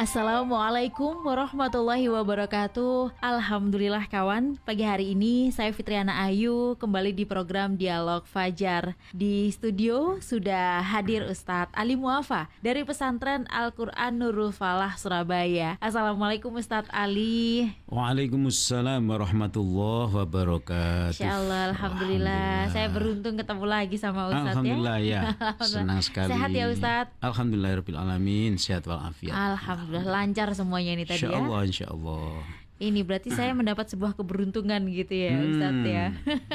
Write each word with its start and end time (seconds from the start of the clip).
Assalamualaikum 0.00 1.20
warahmatullahi 1.20 2.08
wabarakatuh. 2.08 3.12
Alhamdulillah 3.20 4.08
kawan. 4.08 4.56
Pagi 4.64 4.88
hari 4.88 5.12
ini 5.12 5.52
saya 5.52 5.68
Fitriana 5.68 6.24
Ayu 6.24 6.80
Kembali 6.80 7.12
di 7.12 7.28
program 7.28 7.76
Dialog 7.76 8.24
Fajar. 8.24 8.96
Di 9.12 9.52
studio 9.52 10.16
sudah 10.24 10.80
hadir 10.80 11.28
Ustadz 11.28 11.76
Ali 11.76 12.00
Muafa 12.00 12.48
Dari 12.64 12.88
pesantren 12.88 13.44
Al-Quran 13.52 14.16
Nurul 14.16 14.56
Falah 14.56 14.96
Surabaya. 14.96 15.76
Assalamualaikum 15.76 16.56
Ustadz 16.56 16.88
Ali. 16.88 17.68
Waalaikumsalam 17.92 19.04
warahmatullahi 19.04 20.08
wabarakatuh. 20.08 21.20
Insya 21.20 21.36
Allah 21.36 21.68
Alhamdulillah. 21.68 22.72
Saya 22.72 22.88
beruntung 22.88 23.36
ketemu 23.36 23.64
lagi 23.68 24.00
sama 24.00 24.32
Ustadz 24.32 24.56
Alhamdulillah 24.56 24.98
ya, 25.04 25.20
Alhamdulillah. 25.36 25.68
senang 25.84 26.00
sekali. 26.00 26.30
Sehat 26.32 26.50
ya 26.56 26.64
Ustadz? 26.72 27.12
Alhamdulillah 27.20 27.84
Alamin. 27.92 28.56
Sehat 28.56 28.88
walafiat. 28.88 29.36
Alhamdulillah 29.36 29.91
lancar 30.00 30.48
semuanya 30.56 30.96
ini 30.96 31.04
tadi 31.04 31.28
Insya 31.28 31.36
ya. 31.36 31.38
Allah 31.44 31.60
Insya 31.68 31.86
Allah 31.92 32.40
Ini 32.82 33.06
berarti 33.06 33.30
saya 33.30 33.54
mendapat 33.54 33.86
sebuah 33.94 34.18
keberuntungan 34.18 34.82
gitu 34.90 35.14
ya 35.14 35.38
Ustadz 35.38 35.86
ya 35.86 35.92
ya, 35.94 36.06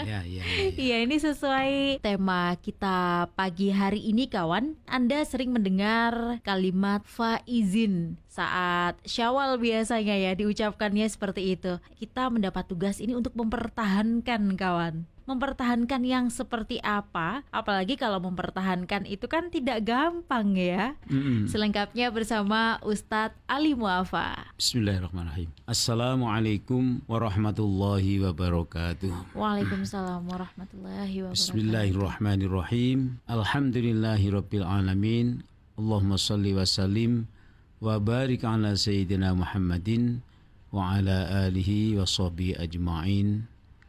ya, 0.03 0.19
ya, 0.27 0.43
ya. 0.43 0.43
Iya 0.89 0.97
ini 1.07 1.15
sesuai 1.23 2.03
tema 2.03 2.57
kita 2.59 3.31
pagi 3.31 3.71
hari 3.71 4.03
ini 4.11 4.27
kawan. 4.27 4.75
Anda 4.91 5.23
sering 5.23 5.55
mendengar 5.55 6.43
kalimat 6.43 7.07
faizin 7.07 8.19
saat 8.27 8.99
syawal 9.07 9.55
biasanya 9.55 10.19
ya 10.19 10.35
diucapkannya 10.35 11.07
seperti 11.07 11.55
itu. 11.55 11.79
Kita 11.95 12.27
mendapat 12.27 12.67
tugas 12.67 12.99
ini 12.99 13.15
untuk 13.15 13.31
mempertahankan 13.39 14.59
kawan 14.59 15.07
mempertahankan 15.27 16.01
yang 16.07 16.31
seperti 16.31 16.79
apa 16.79 17.43
apalagi 17.51 17.99
kalau 17.99 18.23
mempertahankan 18.23 19.03
itu 19.03 19.27
kan 19.27 19.51
tidak 19.51 19.83
gampang 19.83 20.55
ya. 20.55 20.95
Mm-mm. 21.11 21.51
selengkapnya 21.51 22.09
bersama 22.09 22.79
Ustadz 22.81 23.35
Ali 23.45 23.75
Muafa. 23.75 24.55
Bismillahirrahmanirrahim. 24.55 25.51
Assalamualaikum 25.67 27.03
warahmatullahi 27.11 28.23
wabarakatuh. 28.23 29.35
Waalaikumsalam 29.35 30.23
warahmatullahi 30.31 31.27
wabarakatuh. 31.27 31.35
Bismillahirrahmanirrahim. 31.35 33.19
Alhamdulillahi 33.27 34.31
rabbil 34.31 34.63
alamin. 34.63 35.43
Allahumma 35.77 36.17
salli 36.17 36.57
wa 36.57 36.65
sallim 36.65 37.29
Wa 37.77 38.01
barik 38.01 38.41
ala 38.41 38.73
sayyidina 38.73 39.37
Muhammadin 39.37 40.25
Wa 40.73 40.97
ala 40.97 41.45
alihi 41.45 41.93
wa 42.01 42.09
sahbihi 42.09 42.57
ajma'in 42.57 43.45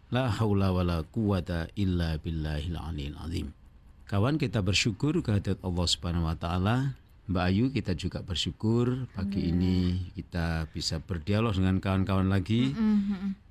La 0.09 0.33
hawla 0.33 0.73
wa 0.73 0.81
la 0.81 0.99
quwata 1.05 1.69
illa 1.77 2.17
billahil 2.17 2.81
aliyil 2.81 3.19
azim. 3.21 3.53
Kawan 4.09 4.41
kita 4.41 4.65
bersyukur 4.65 5.21
kehadirat 5.21 5.61
Allah 5.61 5.85
subhanahu 5.85 6.25
wa 6.25 6.33
ta'ala. 6.33 6.97
Mbak 7.29 7.45
Ayu 7.45 7.69
kita 7.69 7.93
juga 7.93 8.25
bersyukur 8.25 9.05
pagi 9.13 9.53
ini 9.53 10.09
kita 10.17 10.65
bisa 10.73 10.97
berdialog 10.97 11.53
dengan 11.53 11.77
kawan-kawan 11.77 12.33
lagi 12.33 12.73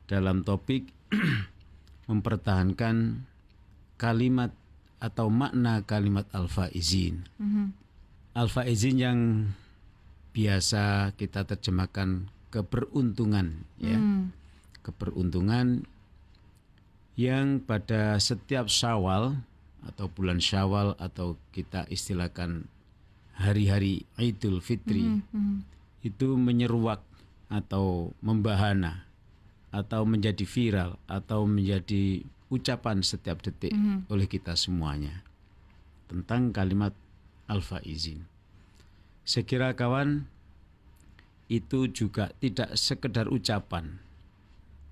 dalam 0.09 0.41
topik 0.41 0.89
mempertahankan 2.09 3.21
kalimat 4.01 4.49
atau 4.97 5.29
makna 5.29 5.85
kalimat 5.85 6.25
al-faizin. 6.33 7.21
Al-faizin 8.33 8.97
yang 8.97 9.19
biasa 10.33 11.13
kita 11.13 11.45
terjemahkan 11.45 12.33
keberuntungan 12.49 13.61
ya. 13.77 14.01
Keberuntungan 14.81 15.85
yang 17.17 17.65
pada 17.65 18.21
setiap 18.21 18.69
Syawal 18.69 19.41
atau 19.81 20.05
bulan 20.13 20.37
Syawal 20.37 20.93
atau 21.01 21.33
kita 21.49 21.89
istilahkan 21.89 22.69
hari-hari 23.33 24.05
Idul 24.21 24.61
Fitri 24.61 25.25
itu 26.05 26.27
menyeruak 26.37 27.01
atau 27.49 28.13
membahana 28.21 29.09
atau 29.73 30.05
menjadi 30.05 30.45
viral 30.45 31.01
atau 31.09 31.49
menjadi 31.49 32.21
ucapan 32.53 33.01
setiap 33.01 33.41
detik 33.41 33.73
oleh 34.13 34.29
kita 34.29 34.53
semuanya 34.53 35.25
tentang 36.05 36.53
kalimat 36.53 36.93
al-faizin. 37.49 38.29
Saya 39.27 39.43
kira 39.43 39.73
kawan 39.73 40.29
itu 41.49 41.89
juga 41.89 42.29
tidak 42.37 42.77
sekedar 42.77 43.25
ucapan 43.27 43.97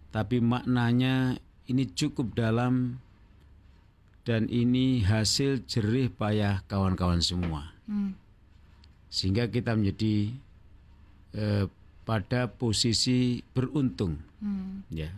tapi 0.09 0.39
maknanya 0.39 1.37
ini 1.65 1.89
cukup 1.89 2.37
dalam 2.37 3.01
dan 4.25 4.49
ini 4.49 5.05
hasil 5.05 5.65
jerih 5.69 6.09
payah 6.09 6.65
kawan-kawan 6.65 7.21
semua. 7.21 7.73
Sehingga 9.13 9.47
kita 9.47 9.77
menjadi 9.77 10.33
eh, 11.37 11.65
pada 12.05 12.49
posisi 12.49 13.41
beruntung, 13.53 14.17
ya, 14.89 15.13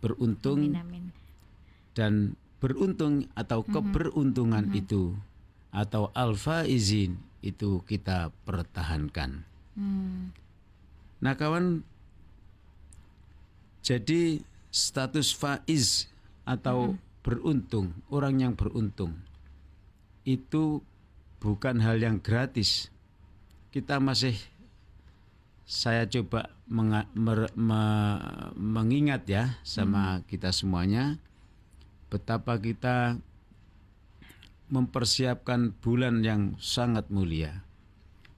beruntung 0.00 0.72
Amin 0.72 0.80
amin. 0.80 1.04
dan 1.96 2.12
beruntung 2.60 3.28
atau 3.32 3.64
keberuntungan 3.64 4.68
itu 4.76 5.16
atau 5.72 6.12
alfa 6.12 6.68
izin 6.68 7.16
itu 7.40 7.80
kita 7.88 8.28
pertahankan. 8.44 9.44
Nah 11.20 11.34
kawan, 11.36 11.84
jadi 13.80 14.44
status 14.70 15.34
faiz 15.34 16.06
atau 16.46 16.94
beruntung 17.20 17.92
orang 18.08 18.40
yang 18.40 18.54
beruntung 18.56 19.12
itu 20.24 20.80
bukan 21.40 21.80
hal 21.80 22.00
yang 22.00 22.20
gratis. 22.20 22.88
Kita 23.70 24.02
masih 24.02 24.34
saya 25.70 26.02
coba 26.10 26.50
menga- 26.66 27.06
mer- 27.14 27.54
me- 27.54 28.50
mengingat 28.58 29.22
ya 29.30 29.54
sama 29.62 30.18
kita 30.26 30.50
semuanya 30.50 31.22
betapa 32.10 32.58
kita 32.58 33.22
mempersiapkan 34.66 35.70
bulan 35.78 36.26
yang 36.26 36.58
sangat 36.58 37.06
mulia 37.14 37.62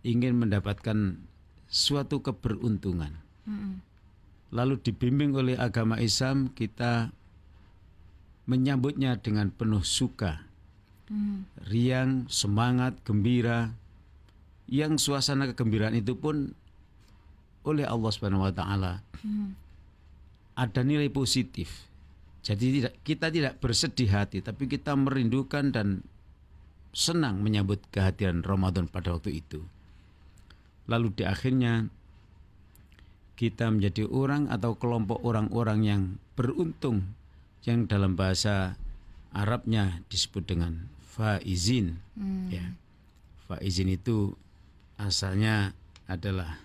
ingin 0.04 0.37
mendapatkan 0.37 1.16
suatu 1.72 2.21
keberuntungan 2.21 3.16
lalu 4.52 4.76
dibimbing 4.78 5.32
oleh 5.32 5.56
agama 5.56 5.96
Islam 5.98 6.52
kita 6.52 7.10
menyambutnya 8.44 9.16
dengan 9.18 9.48
penuh 9.48 9.80
suka 9.80 10.44
riang 11.68 12.24
semangat 12.32 12.96
gembira 13.04 13.72
yang 14.68 14.96
suasana 14.96 15.50
kegembiraan 15.52 15.96
itu 15.96 16.16
pun 16.16 16.56
oleh 17.68 17.84
Allah 17.84 18.10
Subhanahu 18.10 18.48
wa 18.48 18.54
taala 18.54 19.04
ada 20.52 20.80
nilai 20.84 21.08
positif. 21.08 21.88
Jadi 22.42 22.82
tidak 22.82 22.94
kita 23.06 23.26
tidak 23.30 23.54
bersedih 23.62 24.10
hati 24.10 24.42
tapi 24.42 24.66
kita 24.66 24.98
merindukan 24.98 25.70
dan 25.70 26.02
senang 26.91 27.41
menyambut 27.41 27.78
kehadiran 27.94 28.42
Ramadan 28.42 28.91
pada 28.91 29.14
waktu 29.14 29.38
itu. 29.44 29.62
Lalu 30.91 31.14
di 31.14 31.22
akhirnya 31.22 31.86
kita 33.34 33.72
menjadi 33.72 34.06
orang 34.09 34.48
atau 34.53 34.76
kelompok 34.76 35.20
orang-orang 35.25 35.81
yang 35.82 36.03
beruntung 36.37 37.15
yang 37.62 37.87
dalam 37.87 38.19
bahasa 38.19 38.76
Arabnya 39.32 40.04
disebut 40.12 40.44
dengan 40.44 40.93
faizin 41.00 41.97
ya. 42.53 42.76
Faizin 43.48 43.88
itu 43.88 44.37
asalnya 45.00 45.72
adalah 46.04 46.60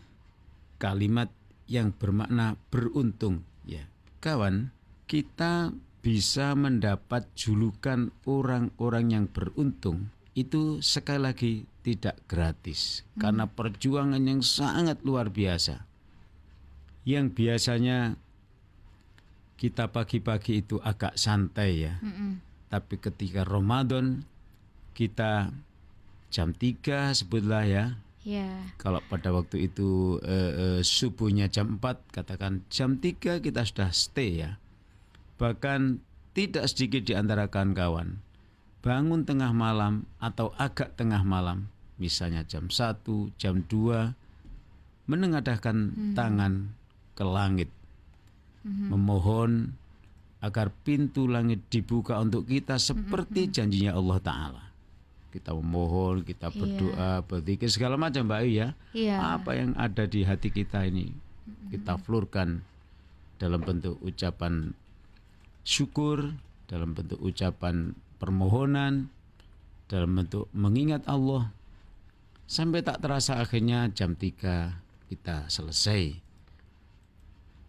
kalimat 0.75 1.31
yang 1.71 1.95
bermakna 1.95 2.59
beruntung 2.67 3.47
ya. 3.63 3.87
Kawan, 4.19 4.75
kita 5.07 5.71
bisa 6.03 6.55
mendapat 6.59 7.27
julukan 7.39 8.11
orang-orang 8.27 9.05
yang 9.15 9.25
beruntung 9.31 10.11
itu 10.37 10.83
sekali 10.85 11.19
lagi 11.23 11.53
tidak 11.81 12.19
gratis 12.29 13.01
karena 13.17 13.49
perjuangan 13.49 14.21
yang 14.21 14.45
sangat 14.45 15.01
luar 15.01 15.33
biasa. 15.33 15.87
Yang 17.07 17.25
biasanya 17.39 18.19
kita 19.55 19.87
pagi-pagi 19.89 20.59
itu 20.61 20.77
agak 20.83 21.15
santai 21.15 21.87
ya. 21.87 21.95
Tapi 22.67 22.99
ketika 22.99 23.47
Ramadan 23.47 24.27
kita 24.91 25.55
jam 26.27 26.51
3 26.51 27.15
sebutlah 27.15 27.63
ya. 27.63 27.95
ya 28.27 28.75
Kalau 28.75 28.99
pada 29.07 29.31
waktu 29.31 29.71
itu 29.71 30.19
eh, 30.27 30.51
eh, 30.51 30.79
subuhnya 30.83 31.47
jam 31.47 31.79
4 31.79 32.11
katakan 32.11 32.67
jam 32.67 32.99
3 32.99 33.39
kita 33.39 33.61
sudah 33.63 33.89
stay 33.95 34.43
ya. 34.43 34.59
Bahkan 35.39 36.03
tidak 36.35 36.67
sedikit 36.69 37.07
di 37.07 37.15
antara 37.15 37.47
kawan-kawan 37.47 38.19
bangun 38.85 39.25
tengah 39.25 39.51
malam 39.51 40.05
atau 40.21 40.53
agak 40.55 40.93
tengah 40.95 41.25
malam 41.25 41.67
misalnya 41.97 42.45
jam 42.45 42.69
1, 42.69 43.03
jam 43.35 43.65
2 43.65 45.09
menengadahkan 45.09 45.91
tangan 46.13 46.76
ke 47.17 47.25
langit 47.25 47.73
mm-hmm. 48.61 48.93
memohon 48.93 49.73
agar 50.37 50.69
pintu 50.85 51.25
langit 51.25 51.65
dibuka 51.73 52.21
untuk 52.21 52.45
kita 52.45 52.77
seperti 52.77 53.49
janjinya 53.49 53.97
Allah 53.97 54.19
Taala. 54.21 54.63
Kita 55.33 55.49
memohon, 55.53 56.21
kita 56.21 56.53
iya. 56.53 56.55
berdoa, 56.55 56.93
yeah. 56.93 57.17
berzikir 57.25 57.69
segala 57.73 57.97
macam, 57.97 58.29
Mbak 58.29 58.39
Ayu 58.45 58.51
ya. 58.53 58.67
Yeah. 58.93 59.19
Apa 59.41 59.57
yang 59.57 59.73
ada 59.73 60.05
di 60.05 60.21
hati 60.21 60.53
kita 60.53 60.85
ini 60.85 61.09
mm-hmm. 61.09 61.67
kita 61.73 61.97
flurkan 62.05 62.61
dalam 63.41 63.61
bentuk 63.65 63.97
ucapan 64.05 64.77
syukur, 65.65 66.37
dalam 66.69 66.93
bentuk 66.93 67.17
ucapan 67.21 67.97
permohonan, 68.21 69.09
dalam 69.89 70.21
bentuk 70.21 70.49
mengingat 70.53 71.05
Allah. 71.09 71.49
Sampai 72.47 72.79
tak 72.79 73.03
terasa 73.03 73.43
akhirnya 73.43 73.91
jam 73.91 74.15
3 74.15 75.11
kita 75.11 75.51
selesai. 75.51 76.26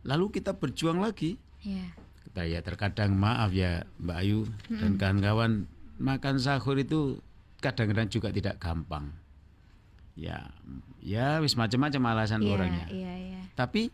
Lalu 0.09 0.41
kita 0.41 0.57
berjuang 0.57 1.05
lagi. 1.05 1.37
Yeah. 1.61 1.93
Kita 2.25 2.49
ya 2.49 2.65
terkadang 2.65 3.13
maaf 3.13 3.53
ya 3.53 3.85
Mbak 4.01 4.19
Ayu 4.25 4.49
dan 4.73 4.97
kawan-kawan 4.97 5.69
makan 6.01 6.37
sahur 6.41 6.81
itu 6.81 7.21
kadang-kadang 7.61 8.09
juga 8.09 8.33
tidak 8.33 8.57
gampang. 8.57 9.13
Ya, 10.19 10.51
ya 10.99 11.39
wis 11.45 11.55
macam-macam 11.55 12.03
alasan 12.17 12.43
yeah, 12.43 12.53
orangnya. 12.57 12.87
Yeah, 12.89 13.17
yeah. 13.37 13.45
Tapi 13.53 13.93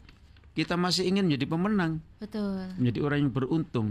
kita 0.54 0.78
masih 0.78 1.10
ingin 1.10 1.26
menjadi 1.26 1.50
pemenang. 1.50 1.98
Betul. 2.22 2.70
Menjadi 2.78 2.98
orang 3.02 3.18
yang 3.26 3.32
beruntung. 3.34 3.88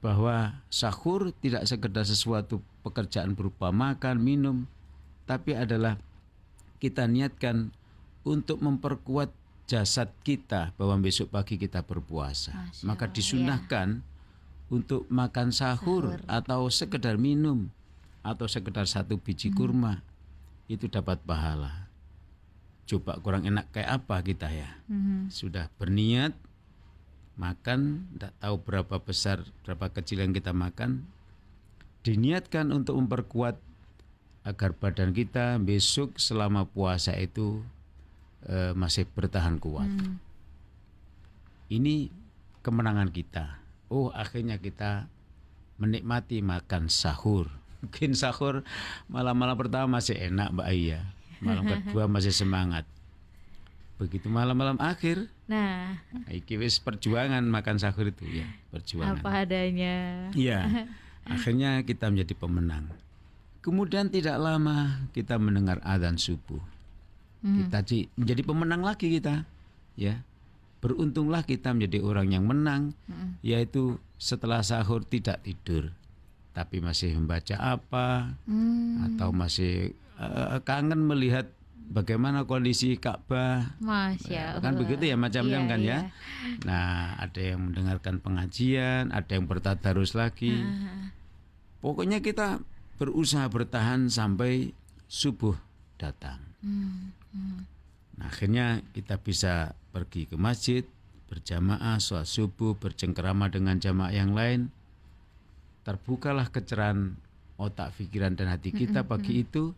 Bahwa 0.00 0.64
sahur 0.72 1.32
tidak 1.44 1.68
sekedar 1.68 2.04
sesuatu 2.08 2.64
pekerjaan 2.80 3.36
berupa 3.36 3.68
makan, 3.68 4.16
minum, 4.20 4.56
tapi 5.28 5.52
adalah 5.52 6.00
kita 6.80 7.04
niatkan 7.04 7.68
untuk 8.24 8.64
memperkuat 8.64 9.28
jasad 9.70 10.10
kita 10.26 10.74
bahwa 10.74 10.98
besok 10.98 11.30
pagi 11.30 11.54
kita 11.54 11.86
berpuasa. 11.86 12.50
Masya 12.50 12.82
Maka 12.82 13.06
disunahkan 13.06 14.02
ya. 14.02 14.74
untuk 14.74 15.06
makan 15.06 15.54
sahur, 15.54 16.18
sahur 16.18 16.26
atau 16.26 16.66
sekedar 16.66 17.14
minum 17.14 17.70
atau 18.26 18.50
sekedar 18.50 18.90
satu 18.90 19.14
biji 19.22 19.54
hmm. 19.54 19.56
kurma 19.56 20.02
itu 20.66 20.90
dapat 20.90 21.22
pahala 21.22 21.90
coba 22.90 23.22
kurang 23.22 23.46
enak 23.46 23.70
kayak 23.70 24.02
apa 24.02 24.18
kita 24.26 24.50
ya. 24.50 24.66
Mm-hmm. 24.90 25.30
Sudah 25.30 25.70
berniat 25.78 26.34
makan, 27.38 28.10
tidak 28.10 28.34
tahu 28.42 28.56
berapa 28.66 28.96
besar, 28.98 29.46
berapa 29.62 29.86
kecil 29.94 30.26
yang 30.26 30.34
kita 30.34 30.50
makan, 30.50 31.06
diniatkan 32.02 32.74
untuk 32.74 32.98
memperkuat 32.98 33.62
agar 34.42 34.74
badan 34.74 35.14
kita 35.14 35.62
besok 35.62 36.18
selama 36.18 36.66
puasa 36.66 37.14
itu 37.14 37.62
e, 38.44 38.76
masih 38.76 39.08
bertahan 39.10 39.60
kuat. 39.60 39.88
Mm. 39.88 40.16
Ini 41.70 41.94
kemenangan 42.60 43.08
kita. 43.10 43.60
Oh, 43.90 44.12
akhirnya 44.14 44.60
kita 44.60 45.08
menikmati 45.80 46.44
makan 46.44 46.92
sahur. 46.92 47.48
Mungkin 47.80 48.12
sahur 48.12 48.62
malam-malam 49.08 49.56
pertama 49.56 49.98
masih 49.98 50.16
enak, 50.16 50.52
Mbak 50.52 50.68
Aya 50.68 51.00
malam 51.40 51.64
kedua 51.72 52.06
masih 52.06 52.30
semangat. 52.30 52.84
Begitu 54.00 54.32
malam-malam 54.32 54.80
akhir 54.80 55.28
nah. 55.44 56.00
iki 56.32 56.56
wis 56.56 56.80
perjuangan 56.80 57.44
makan 57.44 57.76
sahur 57.76 58.08
itu. 58.08 58.24
Ya 58.28 58.48
perjuangan. 58.72 59.20
Apa 59.20 59.44
adanya. 59.44 60.28
Iya. 60.32 60.64
Akhirnya 61.20 61.84
kita 61.84 62.08
menjadi 62.08 62.32
pemenang. 62.32 62.88
Kemudian 63.60 64.08
tidak 64.08 64.40
lama 64.40 65.04
kita 65.12 65.36
mendengar 65.36 65.84
adzan 65.84 66.16
subuh 66.16 66.64
hmm. 67.44 67.56
kita 67.66 67.78
menjadi 68.16 68.42
pemenang 68.44 68.82
lagi 68.84 69.06
kita 69.08 69.44
ya 69.98 70.22
beruntunglah 70.80 71.44
kita 71.44 71.76
menjadi 71.76 72.00
orang 72.00 72.28
yang 72.32 72.44
menang 72.48 72.96
hmm. 73.04 73.40
yaitu 73.44 74.00
setelah 74.16 74.64
sahur 74.64 75.04
tidak 75.04 75.44
tidur 75.44 75.92
tapi 76.56 76.82
masih 76.82 77.14
membaca 77.14 77.56
apa 77.60 78.34
hmm. 78.48 79.14
atau 79.14 79.30
masih 79.30 79.94
uh, 80.18 80.58
kangen 80.64 81.04
melihat 81.04 81.48
bagaimana 81.90 82.46
kondisi 82.46 82.94
Ka'bah. 82.96 83.76
Masya 83.82 84.56
Allah. 84.56 84.62
Kan 84.62 84.78
begitu 84.78 85.10
ya 85.10 85.16
macam-macam 85.18 85.62
iya, 85.62 85.70
kan 85.70 85.80
ya. 85.80 85.84
iya. 85.84 85.98
ya. 85.98 86.64
Nah, 86.64 86.90
ada 87.18 87.40
yang 87.42 87.60
mendengarkan 87.66 88.14
pengajian, 88.22 89.10
ada 89.10 89.30
yang 89.34 89.50
bertadarus 89.50 90.14
lagi. 90.14 90.54
Pokoknya 91.82 92.22
kita 92.22 92.62
berusaha 92.96 93.44
bertahan 93.50 94.06
sampai 94.06 94.70
subuh 95.10 95.58
datang. 95.98 96.38
Hmm. 96.62 97.10
Hmm. 97.30 97.66
Nah, 98.18 98.28
akhirnya 98.28 98.84
kita 98.92 99.16
bisa 99.16 99.72
pergi 99.90 100.28
ke 100.28 100.36
masjid 100.36 100.84
berjamaah 101.30 102.02
sholat 102.02 102.26
subuh 102.26 102.74
bercengkerama 102.74 103.46
dengan 103.48 103.78
jamaah 103.78 104.12
yang 104.12 104.34
lain. 104.34 104.74
Terbukalah 105.86 106.50
kecerahan 106.50 107.14
otak, 107.56 107.94
pikiran 107.96 108.34
dan 108.34 108.50
hati 108.50 108.74
kita 108.74 109.06
pagi 109.06 109.46
itu 109.46 109.72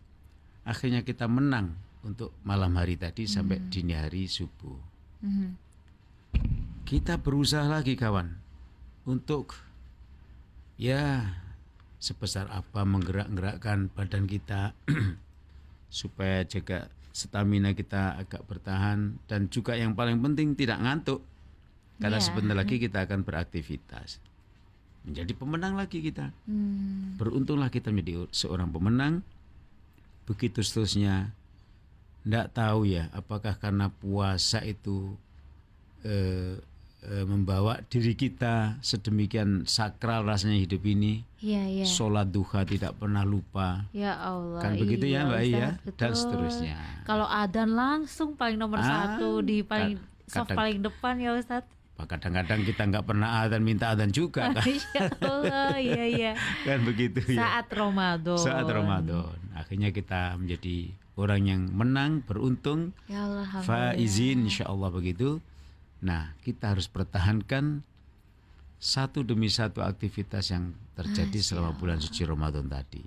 akhirnya 0.65 1.05
kita 1.05 1.29
menang 1.29 1.77
untuk 2.03 2.35
malam 2.43 2.75
hari 2.75 2.99
tadi 2.99 3.29
sampai 3.29 3.61
dini 3.69 3.95
hari 3.95 4.27
subuh. 4.27 4.79
Hmm. 5.23 5.55
Kita 6.83 7.21
berusaha 7.21 7.63
lagi 7.63 7.95
kawan 7.95 8.27
untuk 9.07 9.55
ya 10.75 11.31
sebesar 12.03 12.51
apa 12.51 12.83
menggerak-gerakkan 12.83 13.87
badan 13.95 14.27
kita 14.27 14.75
supaya 15.87 16.43
jaga 16.43 16.91
stamina 17.13 17.77
kita 17.77 18.17
agak 18.17 18.41
bertahan 18.49 19.21
dan 19.29 19.47
juga 19.53 19.77
yang 19.77 19.93
paling 19.93 20.17
penting 20.19 20.57
tidak 20.57 20.81
ngantuk 20.81 21.21
karena 22.01 22.17
yeah. 22.17 22.25
sebentar 22.25 22.57
lagi 22.57 22.81
kita 22.81 23.05
akan 23.05 23.21
beraktivitas 23.21 24.17
menjadi 25.05 25.31
pemenang 25.37 25.77
lagi 25.77 26.01
kita 26.01 26.33
hmm. 26.49 27.21
beruntunglah 27.21 27.69
kita 27.69 27.93
menjadi 27.93 28.25
seorang 28.33 28.73
pemenang 28.73 29.21
begitu 30.23 30.63
seterusnya. 30.63 31.31
Tidak 32.23 32.55
tahu 32.55 32.87
ya, 32.87 33.11
apakah 33.11 33.59
karena 33.59 33.91
puasa 33.91 34.63
itu 34.63 35.11
eh, 36.07 36.55
eh, 37.09 37.25
membawa 37.27 37.83
diri 37.91 38.15
kita 38.15 38.79
sedemikian 38.79 39.67
sakral 39.67 40.23
rasanya 40.23 40.59
hidup 40.59 40.83
ini. 40.87 41.27
Ya, 41.43 41.67
ya. 41.67 41.83
Sholat 41.83 42.31
duha 42.31 42.63
tidak 42.63 42.95
pernah 42.95 43.27
lupa. 43.27 43.87
Ya 43.91 44.15
Allah. 44.15 44.63
Kan 44.63 44.79
begitu 44.79 45.11
ya, 45.11 45.23
iya, 45.23 45.27
Mbak 45.27 45.43
Iya 45.43 45.67
dan 45.99 46.11
seterusnya. 46.15 46.77
Kalau 47.03 47.27
adan 47.27 47.75
langsung 47.75 48.39
paling 48.39 48.55
nomor 48.55 48.79
ah, 48.79 48.87
satu 48.87 49.43
di 49.43 49.59
paling 49.61 49.99
soft 50.23 50.55
paling 50.55 50.79
depan 50.79 51.19
ya 51.19 51.35
Ustaz 51.35 51.67
kadang-kadang 52.03 52.61
kita 52.67 52.81
nggak 52.89 53.05
pernah 53.05 53.47
dan 53.47 53.61
minta 53.63 53.91
adzan 53.93 54.11
juga 54.11 54.49
kan. 54.55 54.65
Ya 54.65 55.07
Allah, 55.23 55.75
iya 55.79 56.03
iya. 56.07 56.31
kan 56.67 56.83
begitu 56.83 57.19
ya. 57.33 57.39
Saat 57.39 57.67
Ramadan. 57.73 58.39
Saat 58.39 58.67
Ramadan. 58.67 59.35
Akhirnya 59.55 59.89
kita 59.93 60.35
menjadi 60.35 60.91
orang 61.15 61.41
yang 61.47 61.61
menang, 61.71 62.25
beruntung. 62.25 62.91
Ya 63.07 63.25
Allah. 63.27 63.47
Faizin 63.63 64.47
insyaallah 64.47 64.91
begitu. 64.91 65.39
Nah, 66.03 66.35
kita 66.43 66.75
harus 66.75 66.91
pertahankan 66.91 67.81
satu 68.75 69.23
demi 69.23 69.47
satu 69.47 69.79
aktivitas 69.79 70.51
yang 70.51 70.75
terjadi 70.99 71.39
Masya 71.39 71.47
selama 71.55 71.71
bulan 71.79 72.03
suci 72.03 72.27
Ramadan 72.27 72.67
tadi. 72.67 73.03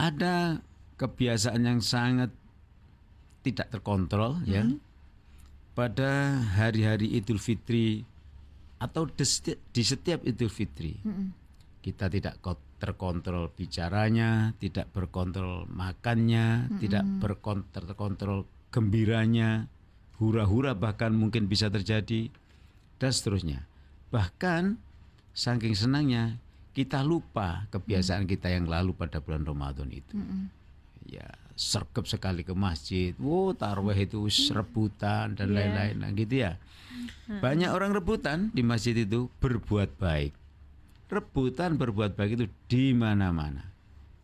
Ada 0.00 0.56
kebiasaan 0.96 1.60
yang 1.60 1.84
sangat 1.84 2.32
tidak 3.44 3.68
terkontrol 3.68 4.40
ya. 4.48 4.64
hmm. 4.64 4.72
ya 4.72 4.88
pada 5.80 6.40
hari-hari 6.60 7.16
Idul 7.16 7.40
Fitri 7.40 8.04
atau 8.80 9.08
di 9.08 9.82
setiap 9.84 10.24
Idul 10.28 10.52
Fitri 10.52 10.92
mm 10.92 11.08
-mm. 11.08 11.26
kita 11.80 12.12
tidak 12.12 12.40
terkontrol 12.80 13.52
bicaranya, 13.52 14.56
tidak 14.56 14.88
berkontrol 14.92 15.68
makannya, 15.68 16.64
mm 16.64 16.68
-mm. 16.68 16.80
tidak 16.80 17.04
berkontrol 17.80 18.44
gembiranya, 18.72 19.68
hura-hura 20.20 20.76
bahkan 20.76 21.10
mungkin 21.16 21.48
bisa 21.48 21.72
terjadi 21.72 22.28
dan 23.00 23.10
seterusnya. 23.10 23.64
Bahkan 24.12 24.76
saking 25.32 25.72
senangnya 25.72 26.36
kita 26.76 27.00
lupa 27.02 27.66
kebiasaan 27.72 28.28
kita 28.28 28.52
yang 28.52 28.68
lalu 28.68 28.92
pada 28.92 29.18
bulan 29.18 29.42
Ramadan 29.42 29.88
itu. 29.90 30.14
Mm 30.14 30.26
-mm. 30.28 30.44
Ya, 31.08 31.26
sergap 31.56 32.04
sekali 32.06 32.44
ke 32.44 32.52
masjid. 32.52 33.16
Wow, 33.16 33.56
tarwih 33.56 33.96
itu 33.96 34.28
rebutan 34.52 35.34
dan 35.34 35.50
iya. 35.50 35.56
lain-lain. 35.56 35.96
Yeah. 35.96 36.04
Nah, 36.04 36.10
gitu 36.14 36.34
ya. 36.36 36.52
Banyak 37.40 37.70
orang 37.72 37.90
rebutan 37.96 38.52
di 38.52 38.62
masjid 38.62 38.94
itu 38.94 39.32
berbuat 39.40 39.96
baik. 39.96 40.32
Rebutan 41.10 41.74
berbuat 41.74 42.14
baik 42.14 42.38
itu 42.38 42.46
di 42.70 42.94
mana-mana. 42.94 43.66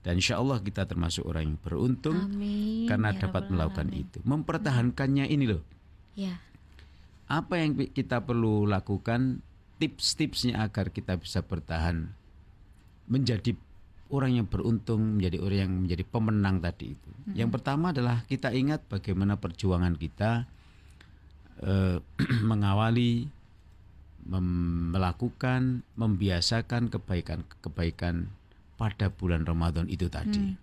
Dan 0.07 0.23
insya 0.23 0.39
Allah 0.39 0.63
kita 0.63 0.87
termasuk 0.87 1.27
orang 1.27 1.51
yang 1.51 1.59
beruntung 1.59 2.31
Amin. 2.31 2.87
karena 2.87 3.11
ya 3.11 3.27
dapat 3.27 3.51
melakukan 3.51 3.91
Amin. 3.91 4.07
itu. 4.07 4.19
Mempertahankannya 4.23 5.27
ini 5.27 5.51
loh. 5.51 5.63
Ya. 6.17 6.41
Apa 7.29 7.61
yang 7.61 7.77
kita 7.77 8.25
perlu 8.25 8.65
lakukan? 8.65 9.45
Tips-tipsnya 9.77 10.65
agar 10.65 10.89
kita 10.89 11.21
bisa 11.21 11.45
bertahan 11.45 12.09
menjadi 13.13 13.53
orang 14.09 14.39
yang 14.39 14.47
beruntung 14.47 15.19
menjadi 15.19 15.39
orang 15.43 15.59
yang 15.59 15.73
menjadi 15.85 16.05
pemenang 16.07 16.57
tadi 16.63 16.95
itu. 16.95 17.11
Hmm. 17.11 17.35
Yang 17.35 17.51
pertama 17.59 17.91
adalah 17.91 18.23
kita 18.25 18.55
ingat 18.55 18.87
bagaimana 18.87 19.37
perjuangan 19.37 19.95
kita 19.99 20.47
eh, 21.63 21.99
mengawal 22.01 22.41
mengawali 22.51 23.13
mem- 24.27 24.95
melakukan 24.95 25.85
membiasakan 25.99 26.89
kebaikan-kebaikan 26.91 28.31
pada 28.81 29.11
bulan 29.11 29.43
Ramadan 29.45 29.91
itu 29.91 30.07
tadi. 30.07 30.55
Hmm. 30.55 30.59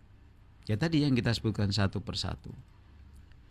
Ya 0.64 0.80
tadi 0.80 1.04
yang 1.04 1.14
kita 1.14 1.36
sebutkan 1.36 1.70
satu 1.70 2.00
persatu. 2.00 2.50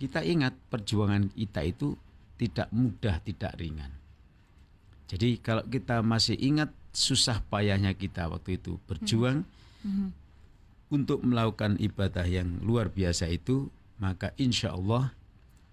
Kita 0.03 0.19
ingat 0.27 0.59
perjuangan 0.67 1.31
kita 1.31 1.63
itu 1.63 1.95
tidak 2.35 2.67
mudah, 2.75 3.23
tidak 3.23 3.55
ringan. 3.55 3.95
Jadi 5.07 5.39
kalau 5.39 5.63
kita 5.63 6.03
masih 6.03 6.35
ingat 6.43 6.75
susah 6.91 7.39
payahnya 7.47 7.95
kita 7.95 8.27
waktu 8.27 8.59
itu 8.59 8.83
berjuang 8.91 9.47
Mhm. 9.87 10.11
untuk 10.91 11.23
melakukan 11.23 11.79
ibadah 11.79 12.27
yang 12.27 12.59
luar 12.67 12.91
biasa 12.91 13.31
itu, 13.31 13.71
maka 14.03 14.35
insya 14.43 14.75
Allah 14.75 15.15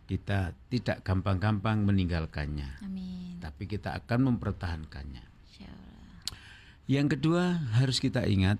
kita 0.05 0.53
tidak 0.69 1.01
gampang-gampang 1.01 1.81
meninggalkannya, 1.81 2.85
Amin. 2.85 3.41
tapi 3.41 3.65
kita 3.65 3.97
akan 3.97 4.29
mempertahankannya. 4.29 5.25
Yang 6.89 7.21
kedua 7.21 7.61
harus 7.77 8.01
kita 8.01 8.25
ingat 8.25 8.57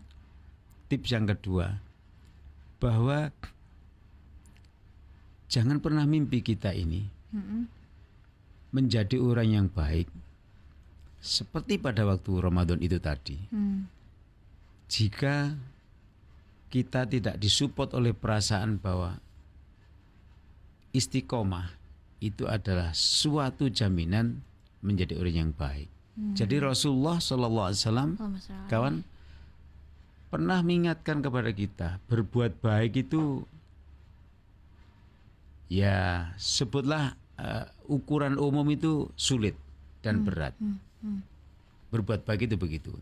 tips 0.86 1.10
yang 1.10 1.26
kedua 1.26 1.82
bahwa 2.78 3.34
jangan 5.50 5.82
pernah 5.82 6.06
mimpi 6.06 6.40
kita 6.40 6.72
ini 6.72 7.10
Mm-mm. 7.34 7.66
menjadi 8.72 9.18
orang 9.18 9.50
yang 9.50 9.68
baik 9.68 10.08
seperti 11.20 11.76
pada 11.76 12.08
waktu 12.08 12.32
Ramadan 12.40 12.80
itu 12.80 12.96
tadi. 12.96 13.36
Hmm. 13.52 13.92
Jika 14.88 15.52
kita 16.72 17.04
tidak 17.10 17.36
disupport 17.42 17.92
oleh 17.98 18.16
perasaan 18.16 18.80
bahwa 18.80 19.20
istiqomah 20.96 21.76
itu 22.24 22.48
adalah 22.48 22.96
suatu 22.96 23.68
jaminan 23.68 24.42
menjadi 24.80 25.20
orang 25.20 25.36
yang 25.36 25.52
baik. 25.52 25.92
Jadi 26.36 26.60
Rasulullah 26.60 27.16
Shallallahu 27.20 27.68
Alaihi 27.72 27.80
Wasallam 27.80 28.10
ala- 28.20 28.68
kawan 28.68 28.96
pernah 30.28 30.60
mengingatkan 30.60 31.24
kepada 31.24 31.52
kita 31.56 31.90
berbuat 32.12 32.60
baik 32.60 33.08
itu 33.08 33.48
ya 35.72 36.30
sebutlah 36.36 37.16
eh, 37.40 37.66
ukuran 37.88 38.36
umum 38.36 38.66
itu 38.74 39.08
sulit 39.16 39.56
dan 40.04 40.26
berat. 40.26 40.58
Hmm, 40.60 40.78
hmm. 41.06 41.22
berbuat 41.94 42.28
baik 42.28 42.50
itu 42.50 42.58
begitu. 42.60 42.94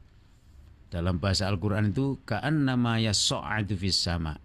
Dalam 0.88 1.20
bahasa 1.20 1.52
Al-Quran 1.52 1.92
itu 1.92 2.16
kaan 2.24 2.64
namanya 2.64 3.12
so'atu 3.12 3.76
fis 3.76 4.00
sama. 4.00 4.40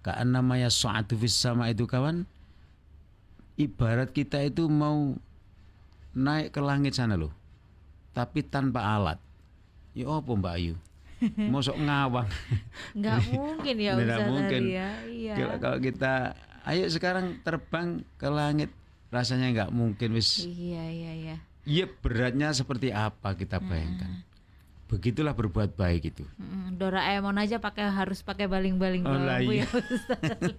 Kaan 0.00 0.32
namanya 0.32 0.72
so'atu 0.72 1.18
fis 1.20 1.36
sama 1.36 1.68
itu 1.68 1.84
kawan? 1.84 2.24
Ibarat 3.60 4.16
kita 4.16 4.40
itu 4.40 4.64
mau 4.72 5.12
naik 6.16 6.56
ke 6.56 6.60
langit 6.64 6.96
sana 6.96 7.20
loh 7.20 7.40
tapi 8.10 8.42
tanpa 8.42 8.82
alat. 8.84 9.18
Ya 9.94 10.06
apa 10.10 10.30
Mbak 10.30 10.54
Ayu? 10.54 10.74
Mosok 11.52 11.76
ngawang. 11.76 12.28
Nggak 12.96 13.18
mungkin 13.34 13.76
ya 13.76 13.92
Ustaz 13.98 14.20
mungkin. 14.28 14.62
Ya. 14.70 14.88
Iya. 15.30 15.36
kalau, 15.38 15.56
kalau 15.58 15.78
kita 15.80 16.12
ayo 16.62 16.84
sekarang 16.86 17.26
terbang 17.40 17.88
ke 18.14 18.28
langit 18.28 18.70
rasanya 19.08 19.46
nggak 19.52 19.70
mungkin 19.70 20.12
wis 20.12 20.42
Iya, 20.42 20.84
iya, 20.86 21.12
iya. 21.14 21.36
iya 21.62 21.84
beratnya 21.86 22.50
seperti 22.50 22.88
apa 22.88 23.32
kita 23.32 23.58
bayangkan 23.58 24.22
begitulah 24.86 25.32
berbuat 25.32 25.74
baik 25.74 26.10
itu 26.10 26.26
Mm, 26.34 26.74
Doraemon 26.74 27.36
aja 27.36 27.58
pakai 27.58 27.86
harus 27.86 28.20
pakai 28.20 28.44
baling-baling 28.44 29.02
Oh, 29.02 29.12
bambu 29.12 29.52
iya. 29.52 29.62
ya. 29.62 29.68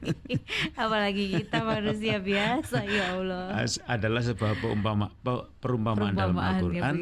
Apalagi 0.78 1.36
kita 1.36 1.60
manusia 1.62 2.18
biasa 2.18 2.86
ya 2.86 3.14
Allah. 3.14 3.58
As- 3.58 3.82
adalah 3.86 4.22
sebuah 4.22 4.56
peumpama, 4.58 5.12
pe- 5.18 5.48
perumpamaan 5.60 6.14
dalam 6.14 6.32
Perumpamaannya 6.32 6.80
Al-Quran 6.80 6.96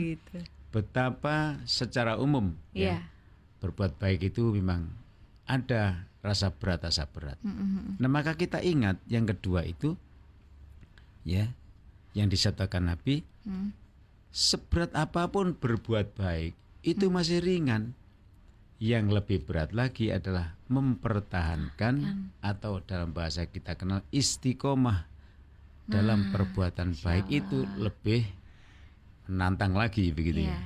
betapa 0.70 1.36
secara 1.64 2.16
umum 2.16 2.54
Iya. 2.72 2.98
ya, 2.98 3.10
berbuat 3.60 3.98
baik 3.98 4.30
itu 4.30 4.50
memang 4.52 4.90
ada 5.50 6.06
rasa 6.22 6.54
berat 6.54 6.86
rasa 6.86 7.10
berat. 7.10 7.42
Mm-mm. 7.42 7.98
Nah 7.98 8.10
maka 8.12 8.38
kita 8.38 8.62
ingat 8.62 9.02
yang 9.10 9.26
kedua 9.26 9.66
itu 9.66 9.98
ya 11.26 11.50
yang 12.14 12.30
disatakan 12.30 12.88
Nabi 12.88 13.26
Mm. 13.40 13.72
seberat 14.30 14.92
apa 14.94 15.32
pun 15.32 15.56
berbuat 15.56 16.14
baik 16.14 16.54
itu 16.86 17.10
masih 17.10 17.40
ringan. 17.42 17.96
Yang 18.80 19.16
lebih 19.16 19.38
berat 19.48 19.72
lagi 19.72 20.12
adalah 20.12 20.56
mempertahankan 20.68 21.96
atau 22.40 22.80
dalam 22.84 23.12
bahasa 23.12 23.44
kita 23.48 23.76
kenal 23.76 24.04
istiqomah 24.12 25.08
dalam 25.88 26.30
perbuatan 26.32 26.96
baik 27.00 27.28
itu 27.28 27.64
lebih 27.76 28.28
menantang 29.32 29.74
lagi 29.74 30.12
begitu 30.12 30.46
Iya. 30.46 30.54
ya. 30.54 30.60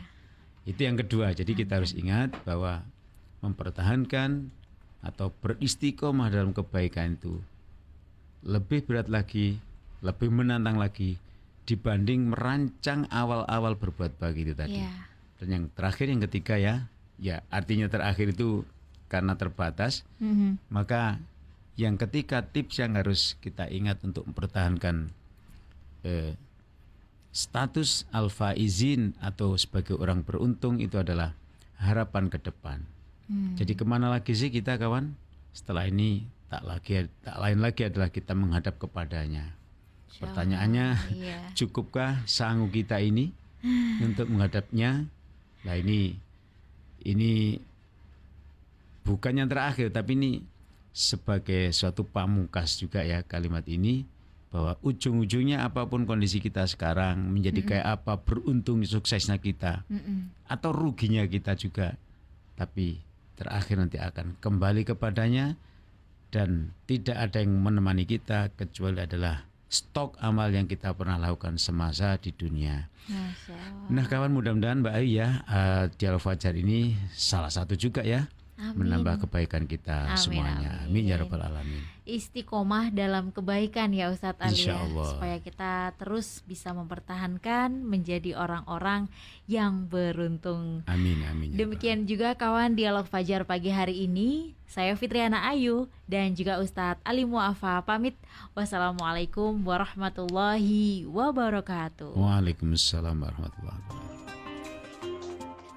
Itu 0.67 0.81
yang 0.83 0.97
kedua. 0.97 1.31
Jadi 1.31 1.51
kita 1.53 1.77
harus 1.79 1.93
ingat 1.93 2.33
bahwa 2.43 2.83
mempertahankan 3.41 4.49
atau 5.03 5.29
beristiqomah 5.43 6.31
dalam 6.31 6.55
kebaikan 6.55 7.19
itu 7.19 7.43
lebih 8.43 8.87
berat 8.87 9.11
lagi, 9.11 9.59
lebih 9.99 10.31
menantang 10.31 10.79
lagi 10.79 11.19
dibanding 11.63 12.31
merancang 12.31 13.07
awal-awal 13.07 13.75
berbuat 13.79 14.19
baik 14.19 14.47
itu 14.47 14.53
tadi. 14.55 14.83
Iya. 14.83 14.91
Dan 15.39 15.47
yang 15.47 15.65
terakhir 15.75 16.11
yang 16.11 16.21
ketiga 16.27 16.55
ya, 16.59 16.75
ya 17.19 17.43
artinya 17.47 17.87
terakhir 17.87 18.35
itu 18.35 18.67
karena 19.07 19.35
terbatas, 19.39 20.03
Mhm. 20.19 20.59
maka 20.67 21.19
yang 21.79 21.95
ketiga 21.95 22.43
tips 22.43 22.83
yang 22.83 22.99
harus 22.99 23.39
kita 23.39 23.67
ingat 23.71 24.03
untuk 24.03 24.27
mempertahankan 24.27 25.11
eh, 26.03 26.35
status 27.31 28.03
alfa 28.11 28.51
izin 28.53 29.15
atau 29.23 29.55
sebagai 29.55 29.95
orang 29.95 30.19
beruntung 30.21 30.83
itu 30.83 30.99
adalah 30.99 31.31
harapan 31.79 32.27
ke 32.27 32.43
depan. 32.43 32.83
Hmm. 33.27 33.55
Jadi 33.55 33.73
ke 33.77 33.83
mana 33.87 34.11
lagi 34.11 34.33
sih 34.35 34.51
kita 34.51 34.75
kawan? 34.75 35.15
Setelah 35.55 35.87
ini 35.87 36.27
tak 36.51 36.63
lagi 36.65 37.07
tak 37.23 37.37
lain 37.39 37.59
lagi 37.63 37.81
adalah 37.87 38.09
kita 38.11 38.33
menghadap 38.37 38.77
kepadanya. 38.77 39.53
Insya 40.09 40.21
Pertanyaannya. 40.27 40.87
Iya. 41.17 41.37
cukupkah 41.57 42.21
sanggup 42.29 42.73
kita 42.73 42.99
ini 42.99 43.33
untuk 44.03 44.29
menghadapnya? 44.29 45.07
Nah 45.63 45.75
ini 45.79 46.19
ini 47.07 47.57
bukan 49.03 49.39
yang 49.39 49.49
terakhir, 49.51 49.91
tapi 49.91 50.15
ini 50.15 50.31
sebagai 50.93 51.73
suatu 51.73 52.05
pamungkas 52.05 52.77
juga 52.77 53.01
ya 53.01 53.25
kalimat 53.25 53.65
ini 53.65 54.05
bahwa 54.53 54.77
ujung-ujungnya 54.85 55.65
apa 55.65 55.89
pun 55.89 56.05
kondisi 56.05 56.37
kita 56.37 56.69
sekarang 56.69 57.33
menjadi 57.33 57.65
kayak 57.65 57.87
apa 57.97 58.21
beruntung 58.21 58.85
suksesnya 58.85 59.41
kita 59.41 59.81
Mm-mm. 59.89 60.29
atau 60.45 60.69
ruginya 60.69 61.25
kita 61.25 61.57
juga, 61.57 61.97
tapi 62.53 63.01
terakhir 63.37 63.81
nanti 63.81 63.97
akan 63.97 64.37
kembali 64.39 64.85
kepadanya 64.87 65.57
dan 66.33 66.73
tidak 66.89 67.17
ada 67.17 67.45
yang 67.45 67.53
menemani 67.61 68.09
kita 68.09 68.49
kecuali 68.57 69.05
adalah 69.05 69.45
stok 69.73 70.21
amal 70.21 70.53
yang 70.53 70.69
kita 70.69 70.93
pernah 70.93 71.17
lakukan 71.17 71.57
semasa 71.57 72.13
di 72.21 72.29
dunia. 72.29 72.89
Nah 73.89 74.05
kawan 74.05 74.29
mudah-mudahan 74.29 74.85
Mbak 74.85 74.93
Ayu 75.01 75.17
ya 75.17 75.41
uh, 75.49 75.85
Dialog 75.97 76.21
Fajar 76.21 76.53
ini 76.53 76.93
salah 77.13 77.49
satu 77.49 77.73
juga 77.73 78.05
ya 78.05 78.29
Amin. 78.53 78.85
menambah 78.85 79.25
kebaikan 79.25 79.65
kita 79.65 80.13
Amin, 80.13 80.19
semuanya. 80.19 80.85
amin. 80.85 80.89
Amin 80.93 81.03
ya 81.09 81.15
rabbal 81.17 81.41
alamin. 81.41 81.81
istiqomah 82.03 82.91
dalam 82.91 83.31
kebaikan 83.31 83.89
ya 83.89 84.11
Ustadz 84.11 84.37
Ali 84.37 84.59
Insya 84.59 84.75
ya. 84.75 84.83
Allah. 84.83 85.07
supaya 85.09 85.37
kita 85.39 85.73
terus 85.95 86.43
bisa 86.43 86.69
mempertahankan 86.69 87.81
menjadi 87.81 88.35
orang-orang 88.35 89.07
yang 89.47 89.87
beruntung. 89.87 90.83
Amin 90.85 91.23
amin. 91.23 91.55
ya 91.55 91.63
Demikian 91.63 92.05
juga 92.05 92.35
kawan 92.35 92.75
dialog 92.75 93.07
Fajar 93.07 93.47
pagi 93.47 93.71
hari 93.71 94.03
ini. 94.03 94.53
Saya 94.67 94.93
Fitriana 94.93 95.47
Ayu 95.47 95.85
dan 96.05 96.33
juga 96.33 96.57
Ustadz 96.59 97.01
Ali 97.05 97.23
Muafa 97.23 97.81
pamit. 97.81 98.17
Wassalamualaikum 98.53 99.63
warahmatullahi 99.63 101.05
wabarakatuh. 101.07 102.13
Waalaikumsalam 102.13 103.15
warahmatullahi 103.15 103.79
wabarakatuh. 103.79 104.12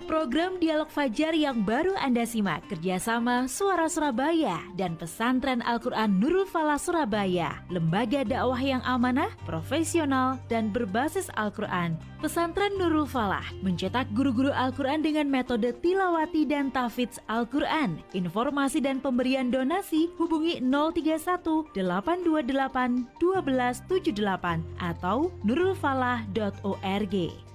Program 0.06 0.62
Dialog 0.62 0.86
Fajar 0.86 1.34
yang 1.34 1.66
baru 1.66 1.90
Anda 1.98 2.22
simak 2.22 2.62
kerjasama 2.70 3.50
Suara 3.50 3.90
Surabaya 3.90 4.62
dan 4.78 4.94
Pesantren 4.94 5.58
Al-Quran 5.66 6.22
Nurul 6.22 6.46
Falah 6.46 6.78
Surabaya, 6.78 7.58
lembaga 7.66 8.22
dakwah 8.22 8.62
yang 8.62 8.78
amanah, 8.86 9.34
profesional, 9.42 10.38
dan 10.46 10.70
berbasis 10.70 11.26
Al-Quran. 11.34 11.98
Pesantren 12.22 12.78
Nurul 12.78 13.10
Falah 13.10 13.42
mencetak 13.66 14.06
guru-guru 14.14 14.54
Al-Quran 14.54 15.02
dengan 15.02 15.26
metode 15.26 15.74
tilawati 15.82 16.46
dan 16.46 16.70
tafidz 16.70 17.18
Al-Quran. 17.26 17.98
Informasi 18.14 18.78
dan 18.78 19.02
pemberian 19.02 19.50
donasi 19.50 20.06
hubungi 20.22 20.62
031 20.62 21.74
828 21.74 23.10
1278 23.18 24.62
atau 24.78 25.34
nurulfalah.org. 25.42 27.45